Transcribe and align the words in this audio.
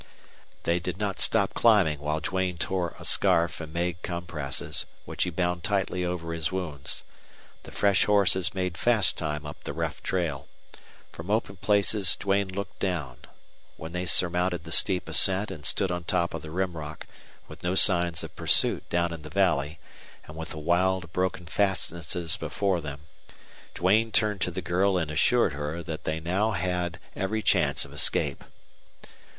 They 0.63 0.79
did 0.79 0.97
not 0.97 1.19
stop 1.19 1.53
climbing 1.53 1.99
while 1.99 2.21
Duane 2.21 2.57
tore 2.57 2.95
a 2.97 3.05
scarf 3.05 3.61
and 3.61 3.71
made 3.71 4.01
compresses, 4.01 4.87
which 5.05 5.25
he 5.25 5.29
bound 5.29 5.63
tightly 5.63 6.03
over 6.03 6.33
his 6.33 6.51
wounds. 6.51 7.03
The 7.65 7.71
fresh 7.71 8.05
horses 8.05 8.55
made 8.55 8.79
fast 8.79 9.15
time 9.15 9.45
up 9.45 9.63
the 9.63 9.73
rough 9.73 10.01
trail. 10.01 10.47
From 11.11 11.29
open 11.29 11.57
places 11.57 12.15
Duane 12.15 12.47
looked 12.49 12.79
down. 12.79 13.17
When 13.77 13.91
they 13.91 14.07
surmounted 14.07 14.63
the 14.63 14.71
steep 14.71 15.07
ascent 15.07 15.51
and 15.51 15.63
stood 15.67 15.91
on 15.91 16.03
top 16.03 16.33
of 16.33 16.41
the 16.41 16.49
Rim 16.49 16.75
Rock, 16.75 17.05
with 17.47 17.63
no 17.63 17.75
signs 17.75 18.23
of 18.23 18.35
pursuit 18.35 18.89
down 18.89 19.13
in 19.13 19.21
the 19.21 19.29
valley, 19.29 19.77
and 20.25 20.35
with 20.35 20.49
the 20.49 20.57
wild, 20.57 21.13
broken 21.13 21.45
fastnesses 21.45 22.37
before 22.37 22.81
them, 22.81 23.01
Duane 23.75 24.11
turned 24.11 24.41
to 24.41 24.49
the 24.49 24.63
girl 24.63 24.97
and 24.97 25.11
assured 25.11 25.53
her 25.53 25.83
that 25.83 26.05
they 26.05 26.19
now 26.19 26.53
had 26.53 26.99
every 27.15 27.43
chance 27.43 27.85
of 27.85 27.93
escape. 27.93 28.43